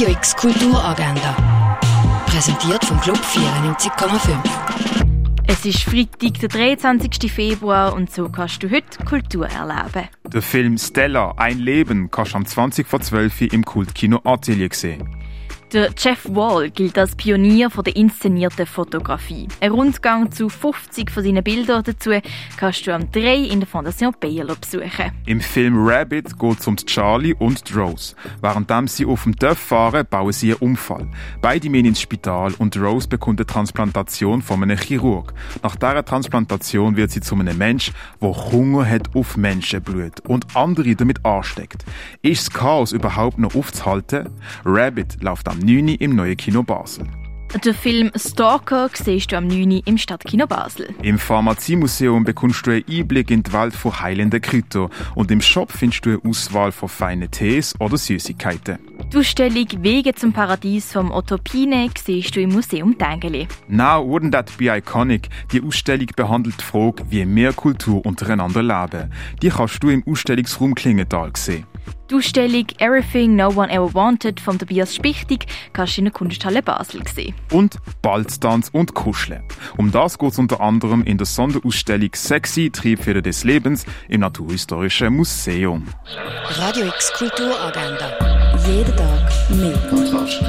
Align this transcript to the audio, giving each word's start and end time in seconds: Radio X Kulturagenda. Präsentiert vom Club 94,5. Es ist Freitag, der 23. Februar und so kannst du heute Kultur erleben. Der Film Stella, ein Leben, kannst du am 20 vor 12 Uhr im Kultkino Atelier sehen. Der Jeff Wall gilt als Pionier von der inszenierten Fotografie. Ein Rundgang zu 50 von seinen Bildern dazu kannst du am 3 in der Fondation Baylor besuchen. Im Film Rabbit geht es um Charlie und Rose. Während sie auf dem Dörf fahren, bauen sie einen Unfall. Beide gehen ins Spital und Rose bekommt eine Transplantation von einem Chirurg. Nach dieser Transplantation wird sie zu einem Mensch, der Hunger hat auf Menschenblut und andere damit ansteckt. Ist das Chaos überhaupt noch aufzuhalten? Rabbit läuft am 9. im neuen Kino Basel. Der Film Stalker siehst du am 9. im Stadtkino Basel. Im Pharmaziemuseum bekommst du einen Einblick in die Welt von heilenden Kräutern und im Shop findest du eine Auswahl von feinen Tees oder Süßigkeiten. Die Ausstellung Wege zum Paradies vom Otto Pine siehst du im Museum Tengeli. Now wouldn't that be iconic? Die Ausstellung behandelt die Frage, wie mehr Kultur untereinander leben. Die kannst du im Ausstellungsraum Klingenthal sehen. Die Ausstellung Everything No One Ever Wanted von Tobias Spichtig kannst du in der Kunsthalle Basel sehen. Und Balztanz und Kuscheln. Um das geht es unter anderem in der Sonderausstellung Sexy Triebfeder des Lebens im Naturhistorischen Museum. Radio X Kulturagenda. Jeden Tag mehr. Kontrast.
Radio 0.00 0.14
X 0.14 0.34
Kulturagenda. 0.34 1.78
Präsentiert 2.24 2.82
vom 2.86 2.98
Club 3.02 3.18
94,5. 3.18 4.32
Es 5.46 5.66
ist 5.66 5.82
Freitag, 5.82 6.40
der 6.40 6.48
23. 6.48 7.30
Februar 7.30 7.92
und 7.92 8.10
so 8.10 8.30
kannst 8.30 8.62
du 8.62 8.70
heute 8.70 9.04
Kultur 9.04 9.46
erleben. 9.46 10.08
Der 10.24 10.40
Film 10.40 10.78
Stella, 10.78 11.34
ein 11.36 11.58
Leben, 11.58 12.10
kannst 12.10 12.32
du 12.32 12.38
am 12.38 12.46
20 12.46 12.86
vor 12.86 13.02
12 13.02 13.42
Uhr 13.42 13.52
im 13.52 13.62
Kultkino 13.62 14.22
Atelier 14.24 14.70
sehen. 14.72 15.06
Der 15.72 15.90
Jeff 15.96 16.26
Wall 16.28 16.68
gilt 16.70 16.98
als 16.98 17.14
Pionier 17.14 17.70
von 17.70 17.84
der 17.84 17.94
inszenierten 17.94 18.66
Fotografie. 18.66 19.46
Ein 19.60 19.70
Rundgang 19.70 20.32
zu 20.32 20.48
50 20.48 21.08
von 21.12 21.22
seinen 21.22 21.44
Bildern 21.44 21.84
dazu 21.84 22.10
kannst 22.56 22.88
du 22.88 22.92
am 22.92 23.08
3 23.12 23.36
in 23.36 23.60
der 23.60 23.68
Fondation 23.68 24.12
Baylor 24.18 24.56
besuchen. 24.56 25.12
Im 25.26 25.40
Film 25.40 25.86
Rabbit 25.86 26.36
geht 26.36 26.58
es 26.58 26.66
um 26.66 26.74
Charlie 26.74 27.34
und 27.34 27.62
Rose. 27.76 28.16
Während 28.40 28.90
sie 28.90 29.06
auf 29.06 29.22
dem 29.22 29.36
Dörf 29.36 29.60
fahren, 29.60 30.04
bauen 30.10 30.32
sie 30.32 30.54
einen 30.54 30.70
Unfall. 30.70 31.06
Beide 31.40 31.68
gehen 31.68 31.84
ins 31.84 32.00
Spital 32.00 32.52
und 32.54 32.76
Rose 32.76 33.06
bekommt 33.06 33.38
eine 33.38 33.46
Transplantation 33.46 34.42
von 34.42 34.64
einem 34.64 34.76
Chirurg. 34.76 35.32
Nach 35.62 35.76
dieser 35.76 36.04
Transplantation 36.04 36.96
wird 36.96 37.12
sie 37.12 37.20
zu 37.20 37.36
einem 37.36 37.56
Mensch, 37.56 37.92
der 38.20 38.30
Hunger 38.50 38.84
hat 38.90 39.14
auf 39.14 39.36
Menschenblut 39.36 40.18
und 40.26 40.56
andere 40.56 40.96
damit 40.96 41.24
ansteckt. 41.24 41.84
Ist 42.22 42.48
das 42.48 42.54
Chaos 42.54 42.90
überhaupt 42.90 43.38
noch 43.38 43.54
aufzuhalten? 43.54 44.30
Rabbit 44.64 45.22
läuft 45.22 45.46
am 45.48 45.59
9. 45.60 45.88
im 45.88 46.16
neuen 46.16 46.36
Kino 46.36 46.62
Basel. 46.62 47.06
Der 47.64 47.74
Film 47.74 48.12
Stalker 48.14 48.88
siehst 48.94 49.32
du 49.32 49.36
am 49.36 49.48
9. 49.48 49.82
im 49.84 49.98
Stadtkino 49.98 50.46
Basel. 50.46 50.94
Im 51.02 51.18
Pharmaziemuseum 51.18 52.24
bekommst 52.24 52.66
du 52.66 52.70
einen 52.70 52.84
Einblick 52.88 53.30
in 53.30 53.42
die 53.42 53.52
Welt 53.52 53.74
von 53.74 54.00
heilenden 54.00 54.40
Kräutern 54.40 54.88
und 55.16 55.30
im 55.32 55.40
Shop 55.40 55.72
findest 55.72 56.06
du 56.06 56.10
eine 56.10 56.20
Auswahl 56.24 56.70
von 56.70 56.88
feinen 56.88 57.30
Tees 57.30 57.74
oder 57.80 57.96
Süßigkeiten. 57.96 58.78
Die 59.12 59.18
Ausstellung 59.18 59.66
Wege 59.78 60.14
zum 60.14 60.32
Paradies 60.32 60.92
vom 60.92 61.10
Otto 61.10 61.36
Pine 61.36 61.90
siehst 62.00 62.36
du 62.36 62.40
im 62.40 62.50
Museum 62.50 62.96
Tengeli. 62.96 63.48
Now 63.66 64.00
wouldn't 64.00 64.30
that 64.30 64.56
be 64.56 64.66
iconic? 64.66 65.28
Die 65.50 65.60
Ausstellung 65.60 66.06
behandelt 66.14 66.60
die 66.60 66.64
Frage, 66.64 67.02
wie 67.10 67.24
mehr 67.24 67.52
Kultur 67.52 68.06
untereinander 68.06 68.62
leben. 68.62 69.12
Die 69.42 69.48
kannst 69.48 69.82
du 69.82 69.88
im 69.88 70.04
Ausstellungsraum 70.06 70.76
Klingenthal 70.76 71.32
sehen. 71.34 71.66
Die 72.08 72.14
Ausstellung 72.14 72.66
Everything 72.78 73.34
No 73.34 73.48
One 73.48 73.68
Ever 73.72 73.92
Wanted 73.94 74.38
von 74.38 74.60
Tobias 74.60 74.94
Spichtig 74.94 75.46
kannst 75.72 75.96
du 75.96 76.02
in 76.02 76.04
der 76.04 76.12
Kunsthalle 76.12 76.62
Basel 76.62 77.02
sehen. 77.12 77.34
Und 77.50 77.78
Balztanz 78.02 78.68
und 78.72 78.94
Kuscheln. 78.94 79.42
Um 79.76 79.90
das 79.90 80.18
geht 80.18 80.30
es 80.30 80.38
unter 80.38 80.60
anderem 80.60 81.02
in 81.02 81.18
der 81.18 81.26
Sonderausstellung 81.26 82.10
Sexy 82.14 82.70
Triebfeder 82.70 83.22
des 83.22 83.42
Lebens 83.42 83.86
im 84.08 84.20
Naturhistorischen 84.20 85.16
Museum. 85.16 85.88
Radio 86.58 86.86
X 86.86 87.12
Kulturagenda. 87.14 88.29
Jeden 88.66 88.96
Tag 88.96 89.32
mehr. 89.50 89.72
Kontrast. 89.88 90.42